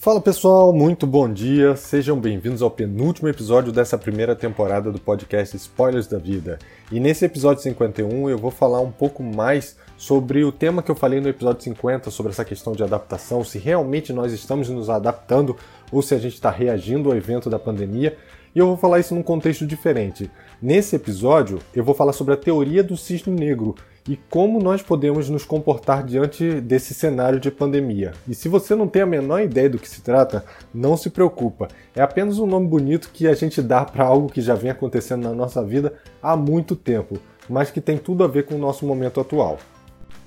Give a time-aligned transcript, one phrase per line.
[0.00, 5.56] Fala pessoal, muito bom dia, sejam bem-vindos ao penúltimo episódio dessa primeira temporada do podcast
[5.56, 6.56] Spoilers da Vida.
[6.92, 10.94] E nesse episódio 51 eu vou falar um pouco mais sobre o tema que eu
[10.94, 15.56] falei no episódio 50, sobre essa questão de adaptação, se realmente nós estamos nos adaptando
[15.90, 18.16] ou se a gente está reagindo ao evento da pandemia.
[18.54, 20.30] E eu vou falar isso num contexto diferente.
[20.62, 23.74] Nesse episódio, eu vou falar sobre a teoria do cisne negro
[24.08, 28.12] e como nós podemos nos comportar diante desse cenário de pandemia.
[28.26, 31.68] E se você não tem a menor ideia do que se trata, não se preocupa.
[31.94, 35.24] É apenas um nome bonito que a gente dá para algo que já vem acontecendo
[35.24, 35.92] na nossa vida
[36.22, 37.18] há muito tempo,
[37.50, 39.58] mas que tem tudo a ver com o nosso momento atual.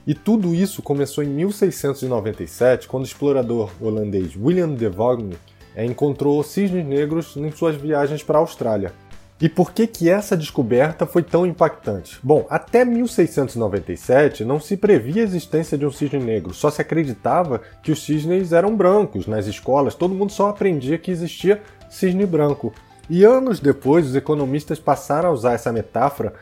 [0.05, 5.37] E tudo isso começou em 1697, quando o explorador holandês William de Vogne
[5.75, 8.93] encontrou cisnes negros em suas viagens para a Austrália.
[9.41, 12.19] E por que, que essa descoberta foi tão impactante?
[12.21, 17.59] Bom, até 1697 não se previa a existência de um cisne negro, só se acreditava
[17.81, 19.25] que os cisnes eram brancos.
[19.25, 22.71] Nas escolas, todo mundo só aprendia que existia cisne branco.
[23.09, 26.33] E anos depois, os economistas passaram a usar essa metáfora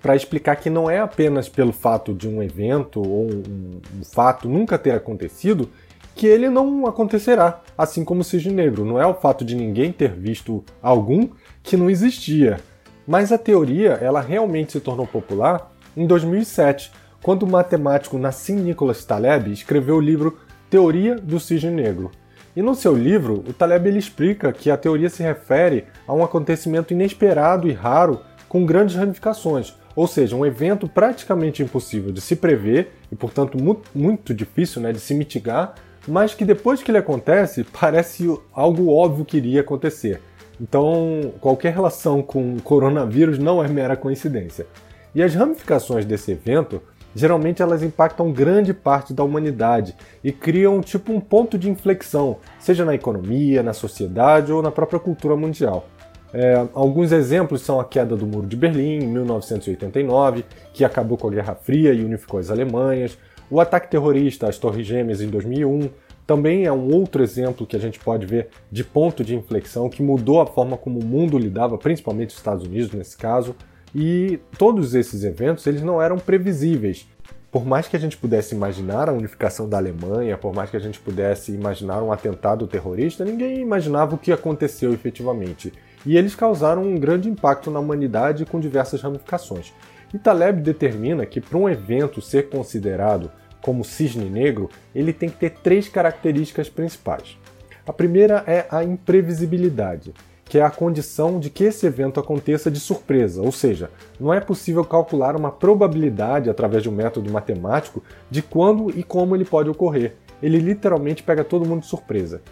[0.00, 4.48] para explicar que não é apenas pelo fato de um evento ou um, um fato
[4.48, 5.68] nunca ter acontecido
[6.14, 8.84] que ele não acontecerá, assim como o cisne negro.
[8.84, 11.28] Não é o fato de ninguém ter visto algum
[11.62, 12.60] que não existia.
[13.06, 19.04] Mas a teoria ela realmente se tornou popular em 2007, quando o matemático Nassim Nicholas
[19.04, 22.10] Taleb escreveu o livro Teoria do Cisne Negro.
[22.54, 26.22] E no seu livro, o Taleb ele explica que a teoria se refere a um
[26.22, 32.36] acontecimento inesperado e raro com grandes ramificações, ou seja, um evento praticamente impossível de se
[32.36, 33.56] prever e, portanto,
[33.94, 35.74] muito difícil né, de se mitigar,
[36.06, 40.20] mas que depois que ele acontece, parece algo óbvio que iria acontecer.
[40.60, 44.66] Então, qualquer relação com o coronavírus não é mera coincidência.
[45.14, 46.80] E as ramificações desse evento,
[47.14, 52.84] geralmente elas impactam grande parte da humanidade e criam tipo um ponto de inflexão, seja
[52.84, 55.86] na economia, na sociedade ou na própria cultura mundial.
[56.34, 61.28] É, alguns exemplos são a queda do Muro de Berlim em 1989, que acabou com
[61.28, 63.18] a Guerra Fria e unificou as Alemanhas,
[63.52, 65.90] o ataque terrorista às Torres Gêmeas em 2001
[66.26, 70.02] também é um outro exemplo que a gente pode ver de ponto de inflexão que
[70.02, 73.54] mudou a forma como o mundo lidava, principalmente os Estados Unidos nesse caso,
[73.94, 77.06] e todos esses eventos eles não eram previsíveis.
[77.50, 80.80] Por mais que a gente pudesse imaginar a unificação da Alemanha, por mais que a
[80.80, 85.74] gente pudesse imaginar um atentado terrorista, ninguém imaginava o que aconteceu efetivamente.
[86.06, 89.74] E eles causaram um grande impacto na humanidade com diversas ramificações.
[90.14, 93.30] E Taleb determina que para um evento ser considerado
[93.62, 97.38] como cisne negro, ele tem que ter três características principais.
[97.86, 100.12] A primeira é a imprevisibilidade,
[100.44, 103.90] que é a condição de que esse evento aconteça de surpresa, ou seja,
[104.20, 109.34] não é possível calcular uma probabilidade através de um método matemático de quando e como
[109.34, 110.14] ele pode ocorrer.
[110.42, 112.42] Ele literalmente pega todo mundo de surpresa.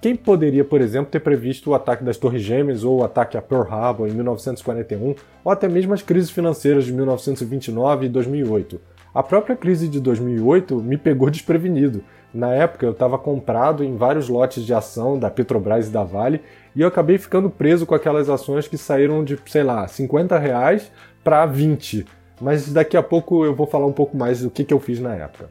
[0.00, 3.42] Quem poderia, por exemplo, ter previsto o ataque das Torres Gêmeas ou o ataque a
[3.42, 5.14] Pearl Harbor em 1941,
[5.44, 8.80] ou até mesmo as crises financeiras de 1929 e 2008?
[9.14, 12.02] A própria crise de 2008 me pegou desprevenido.
[12.32, 16.40] Na época eu estava comprado em vários lotes de ação da Petrobras e da Vale
[16.74, 20.90] e eu acabei ficando preso com aquelas ações que saíram de, sei lá, 50 reais
[21.22, 22.06] para 20.
[22.40, 24.98] Mas daqui a pouco eu vou falar um pouco mais do que, que eu fiz
[24.98, 25.50] na época.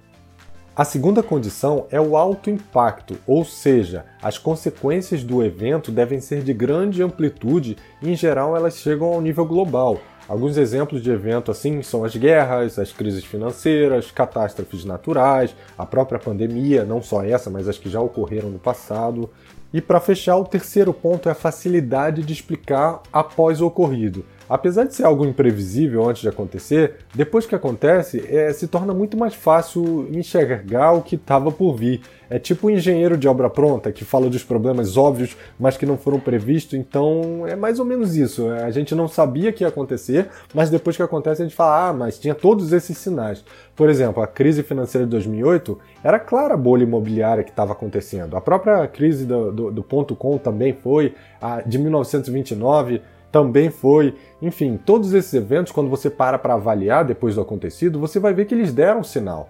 [0.75, 6.41] A segunda condição é o alto impacto, ou seja, as consequências do evento devem ser
[6.41, 9.99] de grande amplitude e, em geral, elas chegam ao nível global.
[10.27, 16.19] Alguns exemplos de evento assim são as guerras, as crises financeiras, catástrofes naturais, a própria
[16.19, 19.29] pandemia, não só essa, mas as que já ocorreram no passado.
[19.73, 24.25] E para fechar, o terceiro ponto é a facilidade de explicar após o ocorrido.
[24.51, 29.15] Apesar de ser algo imprevisível antes de acontecer, depois que acontece, é, se torna muito
[29.15, 32.01] mais fácil enxergar o que estava por vir.
[32.29, 35.97] É tipo um engenheiro de obra pronta que fala dos problemas óbvios, mas que não
[35.97, 36.73] foram previstos.
[36.73, 38.49] Então é mais ou menos isso.
[38.49, 41.93] A gente não sabia que ia acontecer, mas depois que acontece a gente fala, ah,
[41.93, 43.45] mas tinha todos esses sinais.
[43.73, 48.35] Por exemplo, a crise financeira de 2008 era clara a bolha imobiliária que estava acontecendo.
[48.35, 53.01] A própria crise do, do, do ponto com também foi, a de 1929
[53.31, 54.15] também foi.
[54.41, 58.45] Enfim, todos esses eventos, quando você para para avaliar depois do acontecido, você vai ver
[58.45, 59.49] que eles deram sinal.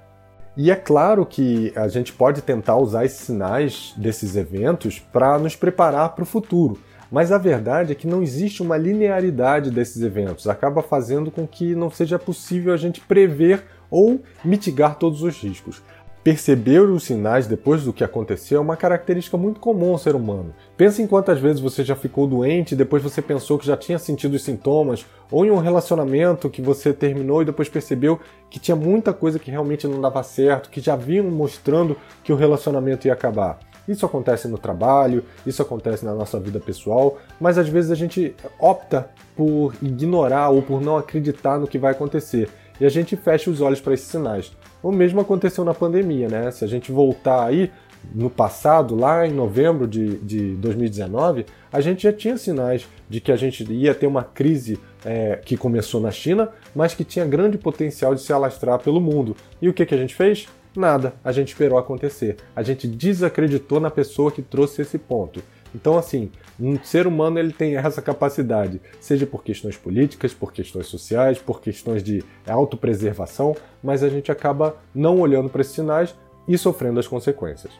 [0.56, 5.56] E é claro que a gente pode tentar usar esses sinais desses eventos para nos
[5.56, 6.78] preparar para o futuro.
[7.10, 11.76] Mas a verdade é que não existe uma linearidade desses eventos, acaba fazendo com que
[11.76, 15.82] não seja possível a gente prever ou mitigar todos os riscos.
[16.24, 20.54] Perceber os sinais depois do que aconteceu é uma característica muito comum ao ser humano.
[20.78, 23.98] Pense em quantas vezes você já ficou doente e depois você pensou que já tinha
[23.98, 28.20] sentido os sintomas, ou em um relacionamento que você terminou e depois percebeu
[28.52, 32.36] que tinha muita coisa que realmente não dava certo, que já vinham mostrando que o
[32.36, 33.58] relacionamento ia acabar.
[33.88, 38.36] Isso acontece no trabalho, isso acontece na nossa vida pessoal, mas às vezes a gente
[38.60, 42.48] opta por ignorar ou por não acreditar no que vai acontecer
[42.80, 44.52] e a gente fecha os olhos para esses sinais.
[44.82, 46.52] O mesmo aconteceu na pandemia, né?
[46.52, 47.72] Se a gente voltar aí
[48.14, 53.32] no passado, lá em novembro de, de 2019, a gente já tinha sinais de que
[53.32, 57.58] a gente ia ter uma crise é, que começou na China, mas que tinha grande
[57.58, 59.36] potencial de se alastrar pelo mundo.
[59.62, 60.48] E o que, que a gente fez?
[60.76, 62.38] Nada, a gente esperou acontecer.
[62.56, 65.44] A gente desacreditou na pessoa que trouxe esse ponto.
[65.74, 70.88] Então, assim, um ser humano ele tem essa capacidade, seja por questões políticas, por questões
[70.88, 76.16] sociais, por questões de autopreservação, mas a gente acaba não olhando para esses sinais
[76.48, 77.72] e sofrendo as consequências.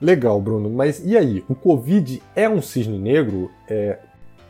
[0.00, 1.44] Legal, Bruno, mas e aí?
[1.48, 3.50] O Covid é um cisne negro?
[3.68, 3.98] É...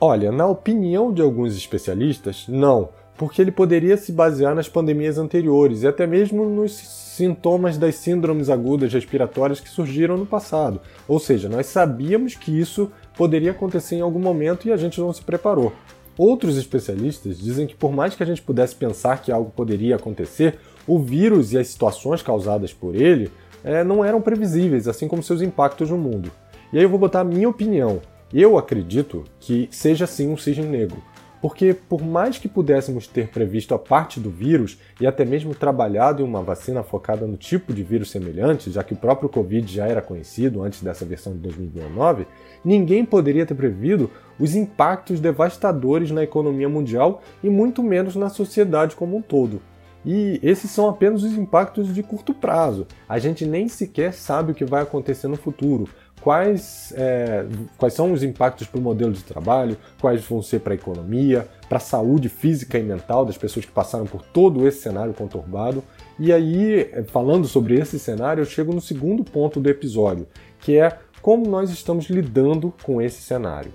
[0.00, 5.82] Olha, na opinião de alguns especialistas, não, porque ele poderia se basear nas pandemias anteriores
[5.82, 10.80] e até mesmo nos sintomas das síndromes agudas respiratórias que surgiram no passado.
[11.06, 15.12] Ou seja, nós sabíamos que isso poderia acontecer em algum momento e a gente não
[15.12, 15.72] se preparou.
[16.16, 20.58] Outros especialistas dizem que, por mais que a gente pudesse pensar que algo poderia acontecer,
[20.86, 23.30] o vírus e as situações causadas por ele
[23.62, 26.32] é, não eram previsíveis, assim como seus impactos no mundo.
[26.72, 28.00] E aí eu vou botar a minha opinião.
[28.32, 31.02] Eu acredito que seja sim um cisne negro.
[31.40, 36.23] Porque, por mais que pudéssemos ter previsto a parte do vírus e até mesmo trabalhado
[36.23, 39.87] em uma vacina focada no tipo de vírus semelhante, já que o próprio Covid já
[39.87, 42.26] era conhecido antes dessa versão de 2019,
[42.64, 48.96] ninguém poderia ter previsto os impactos devastadores na economia mundial e muito menos na sociedade
[48.96, 49.61] como um todo.
[50.05, 52.87] E esses são apenas os impactos de curto prazo.
[53.08, 55.88] A gente nem sequer sabe o que vai acontecer no futuro
[56.20, 60.74] quais, é, quais são os impactos para o modelo de trabalho, quais vão ser para
[60.74, 64.80] a economia, para a saúde física e mental das pessoas que passaram por todo esse
[64.80, 65.82] cenário conturbado.
[66.18, 70.26] E aí, é, falando sobre esse cenário, eu chego no segundo ponto do episódio,
[70.60, 73.72] que é como nós estamos lidando com esse cenário.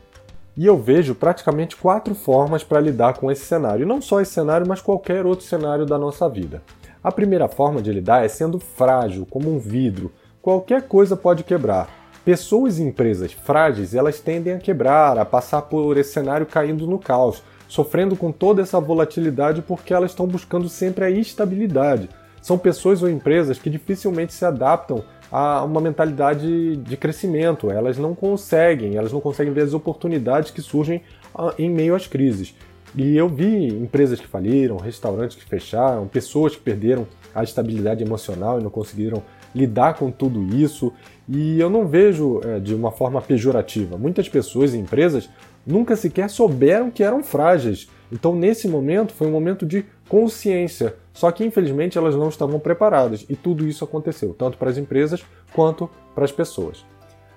[0.55, 4.33] E eu vejo praticamente quatro formas para lidar com esse cenário, e não só esse
[4.33, 6.61] cenário, mas qualquer outro cenário da nossa vida.
[7.03, 10.11] A primeira forma de lidar é sendo frágil, como um vidro.
[10.41, 12.02] Qualquer coisa pode quebrar.
[12.25, 16.97] Pessoas e empresas frágeis, elas tendem a quebrar, a passar por esse cenário caindo no
[16.97, 22.09] caos, sofrendo com toda essa volatilidade porque elas estão buscando sempre a estabilidade.
[22.41, 27.69] São pessoas ou empresas que dificilmente se adaptam a uma mentalidade de crescimento.
[27.69, 31.01] Elas não conseguem, elas não conseguem ver as oportunidades que surgem
[31.35, 32.55] ah, em meio às crises.
[32.95, 37.05] E eu vi empresas que faliram, restaurantes que fecharam, pessoas que perderam
[37.35, 39.23] a estabilidade emocional e não conseguiram
[39.53, 40.91] lidar com tudo isso.
[41.27, 43.97] E eu não vejo é, de uma forma pejorativa.
[43.97, 45.29] Muitas pessoas e empresas
[45.65, 47.87] nunca sequer souberam que eram frágeis.
[48.11, 50.95] Então, nesse momento, foi um momento de consciência.
[51.13, 53.25] Só que, infelizmente, elas não estavam preparadas.
[53.29, 55.23] E tudo isso aconteceu, tanto para as empresas
[55.53, 56.85] quanto para as pessoas.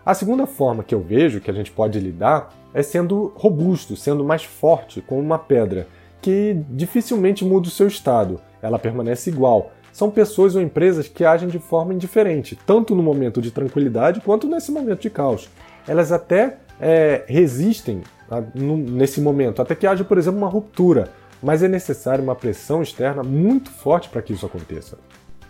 [0.04, 4.24] A segunda forma que eu vejo que a gente pode lidar é sendo robusto, sendo
[4.24, 5.88] mais forte, como uma pedra,
[6.22, 11.48] que dificilmente muda o seu estado, ela permanece igual, são pessoas ou empresas que agem
[11.48, 15.48] de forma indiferente, tanto no momento de tranquilidade quanto nesse momento de caos.
[15.88, 21.08] Elas até é, resistem a, no, nesse momento, até que haja, por exemplo, uma ruptura,
[21.42, 24.98] mas é necessária uma pressão externa muito forte para que isso aconteça.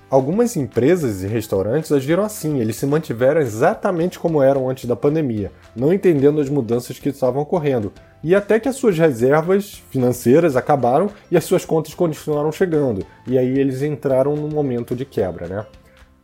[0.08, 5.50] Algumas empresas e restaurantes agiram assim, eles se mantiveram exatamente como eram antes da pandemia,
[5.74, 7.92] não entendendo as mudanças que estavam ocorrendo,
[8.22, 13.38] e até que as suas reservas financeiras acabaram e as suas contas continuaram chegando, e
[13.38, 15.66] aí eles entraram num momento de quebra, né?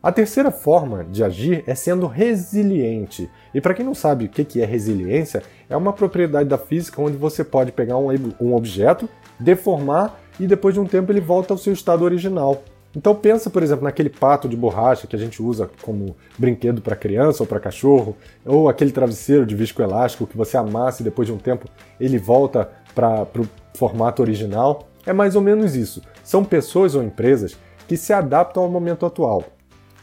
[0.01, 3.29] A terceira forma de agir é sendo resiliente.
[3.53, 7.15] E para quem não sabe o que é resiliência, é uma propriedade da física onde
[7.15, 9.07] você pode pegar um objeto,
[9.39, 12.61] deformar e depois de um tempo ele volta ao seu estado original.
[12.95, 16.95] Então pensa, por exemplo, naquele pato de borracha que a gente usa como brinquedo para
[16.95, 21.33] criança ou para cachorro, ou aquele travesseiro de viscoelástico que você amassa e depois de
[21.33, 21.67] um tempo
[21.99, 24.87] ele volta para o formato original.
[25.05, 26.01] É mais ou menos isso.
[26.23, 27.57] São pessoas ou empresas
[27.87, 29.43] que se adaptam ao momento atual.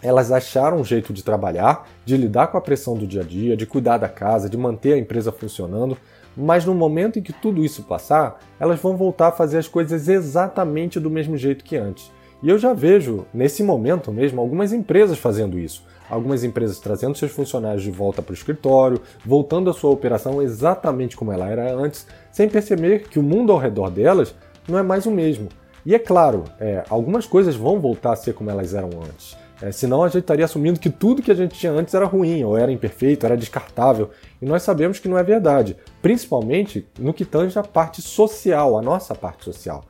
[0.02, 3.56] Elas acharam um jeito de trabalhar, de lidar com a pressão do dia a dia,
[3.56, 5.96] de cuidar da casa, de manter a empresa funcionando,
[6.36, 10.08] mas no momento em que tudo isso passar, elas vão voltar a fazer as coisas
[10.08, 12.10] exatamente do mesmo jeito que antes.
[12.42, 15.84] E eu já vejo, nesse momento mesmo, algumas empresas fazendo isso.
[16.08, 21.16] Algumas empresas trazendo seus funcionários de volta para o escritório, voltando a sua operação exatamente
[21.16, 24.34] como ela era antes, sem perceber que o mundo ao redor delas
[24.66, 25.48] não é mais o mesmo.
[25.84, 29.36] E é claro, é, algumas coisas vão voltar a ser como elas eram antes.
[29.62, 32.42] É, senão a gente estaria assumindo que tudo que a gente tinha antes era ruim,
[32.44, 34.10] ou era imperfeito, era descartável.
[34.40, 38.82] E nós sabemos que não é verdade, principalmente no que tange a parte social, a
[38.82, 39.84] nossa parte social.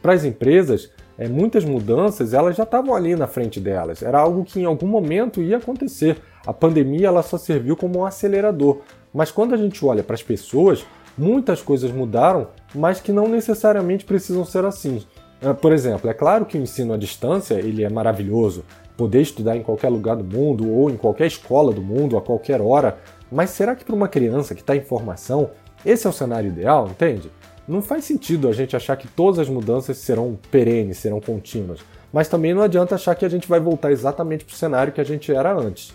[0.00, 4.02] Para as empresas, é, muitas mudanças elas já estavam ali na frente delas.
[4.02, 6.18] Era algo que em algum momento ia acontecer.
[6.46, 8.80] A pandemia ela só serviu como um acelerador.
[9.12, 10.84] Mas quando a gente olha para as pessoas,
[11.16, 15.02] muitas coisas mudaram, mas que não necessariamente precisam ser assim.
[15.40, 18.64] É, por exemplo, é claro que o ensino à distância ele é maravilhoso,
[18.96, 22.60] poder estudar em qualquer lugar do mundo ou em qualquer escola do mundo a qualquer
[22.60, 22.98] hora,
[23.30, 25.50] mas será que para uma criança que está em formação
[25.84, 27.30] esse é o cenário ideal, entende?
[27.68, 31.80] Não faz sentido a gente achar que todas as mudanças serão perenes, serão contínuas,
[32.12, 35.00] mas também não adianta achar que a gente vai voltar exatamente para o cenário que
[35.00, 35.92] a gente era antes.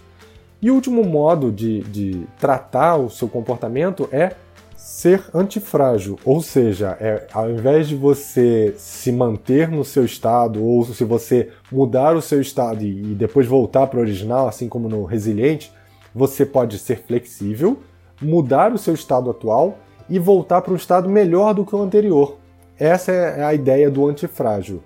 [0.61, 4.33] E o último modo de, de tratar o seu comportamento é
[4.75, 10.83] ser antifrágil, ou seja, é, ao invés de você se manter no seu estado, ou
[10.85, 14.89] se você mudar o seu estado e, e depois voltar para o original, assim como
[14.89, 15.71] no resiliente,
[16.13, 17.79] você pode ser flexível,
[18.21, 19.77] mudar o seu estado atual
[20.11, 22.37] e voltar para um estado melhor do que o anterior.
[22.77, 24.83] Essa é a ideia do antifrágil.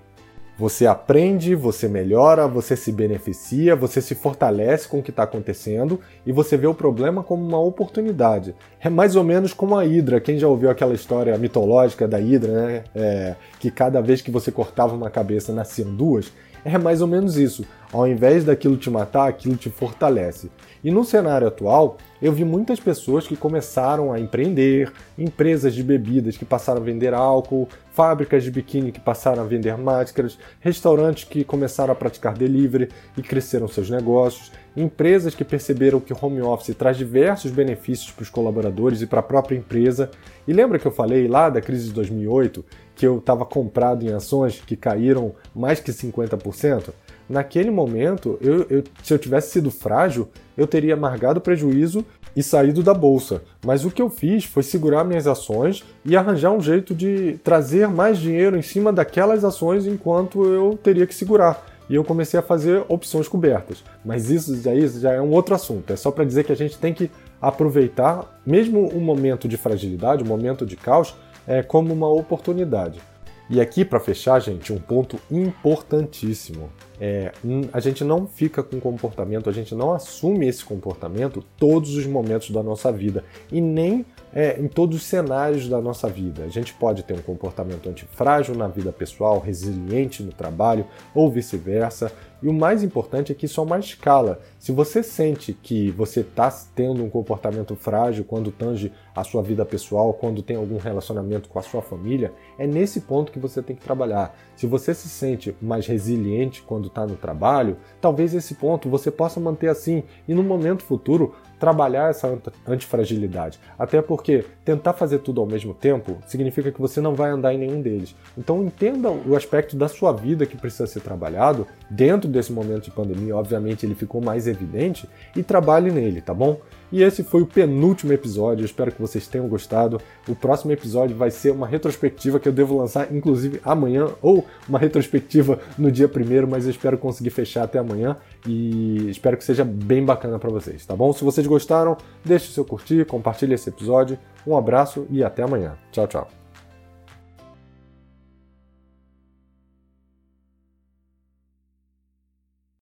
[0.58, 6.00] Você aprende, você melhora, você se beneficia, você se fortalece com o que está acontecendo
[6.26, 8.56] e você vê o problema como uma oportunidade.
[8.80, 10.22] É mais ou menos como a Hidra.
[10.22, 12.84] Quem já ouviu aquela história mitológica da Hidra, né?
[12.94, 16.32] É, que cada vez que você cortava uma cabeça nasciam duas?
[16.64, 17.66] É mais ou menos isso.
[17.92, 20.50] Ao invés daquilo te matar, aquilo te fortalece.
[20.84, 26.36] E no cenário atual, eu vi muitas pessoas que começaram a empreender, empresas de bebidas
[26.36, 31.44] que passaram a vender álcool, fábricas de biquíni que passaram a vender máscaras, restaurantes que
[31.44, 36.98] começaram a praticar delivery e cresceram seus negócios, empresas que perceberam que home office traz
[36.98, 40.10] diversos benefícios para os colaboradores e para a própria empresa.
[40.48, 42.66] E lembra que eu falei lá da crise de 2008
[42.96, 46.92] que eu estava comprado em ações que caíram mais que 50%?
[47.30, 50.28] Naquele momento, eu, eu, se eu tivesse sido frágil,
[50.58, 52.06] eu teria amargado prejuízo
[52.36, 53.42] e saído da bolsa.
[53.66, 57.88] Mas o que eu fiz foi segurar minhas ações e arranjar um jeito de trazer
[57.88, 61.66] mais dinheiro em cima daquelas ações enquanto eu teria que segurar.
[61.90, 63.84] E eu comecei a fazer opções cobertas.
[64.04, 65.94] Mas isso aí já é um outro assunto.
[65.94, 70.24] É só para dizer que a gente tem que aproveitar mesmo o momento de fragilidade,
[70.24, 71.16] o momento de caos,
[71.48, 73.00] é, como uma oportunidade.
[73.48, 76.72] E aqui, para fechar, gente, um ponto importantíssimo.
[77.00, 77.32] É,
[77.74, 82.50] a gente não fica com comportamento, a gente não assume esse comportamento todos os momentos
[82.52, 86.44] da nossa vida e nem é, em todos os cenários da nossa vida.
[86.44, 92.12] A gente pode ter um comportamento antifrágil na vida pessoal, resiliente no trabalho ou vice-versa.
[92.44, 94.42] E o mais importante é que isso é uma escala.
[94.60, 99.66] Se você sente que você está tendo um comportamento frágil quando tange a sua vida
[99.66, 103.76] pessoal, quando tem algum relacionamento com a sua família, é nesse ponto que você tem
[103.76, 104.38] que trabalhar.
[104.58, 109.40] Se você se sente mais resiliente quando está no trabalho, talvez esse ponto você possa
[109.40, 113.60] manter assim e no momento futuro trabalhar essa antifragilidade.
[113.78, 117.58] Até porque tentar fazer tudo ao mesmo tempo significa que você não vai andar em
[117.58, 118.16] nenhum deles.
[118.38, 122.92] Então entenda o aspecto da sua vida que precisa ser trabalhado dentro desse momento de
[122.92, 123.36] pandemia.
[123.36, 126.60] Obviamente ele ficou mais evidente e trabalhe nele, tá bom?
[126.92, 128.62] E esse foi o penúltimo episódio.
[128.62, 130.00] Eu espero que vocês tenham gostado.
[130.28, 134.80] O próximo episódio vai ser uma retrospectiva que eu devo lançar, inclusive amanhã, ou uma
[134.80, 139.64] retrospectiva no dia primeiro, mas eu espero conseguir fechar até amanhã e espero que seja
[139.64, 141.12] bem bacana para vocês, tá bom?
[141.14, 144.18] Se vocês gostaram, deixe o seu curtir, compartilhe esse episódio.
[144.46, 145.78] Um abraço e até amanhã.
[145.92, 146.45] Tchau, tchau.